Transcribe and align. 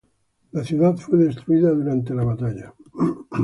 La 0.53 0.63
ciudad 0.63 0.95
fue 0.97 1.19
destruida 1.19 1.69
durante 1.69 2.15
la 2.15 2.23
batalla. 2.23 2.73